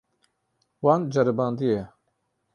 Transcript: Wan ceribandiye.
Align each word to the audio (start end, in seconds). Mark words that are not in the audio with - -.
Wan 0.83 1.01
ceribandiye. 1.13 1.81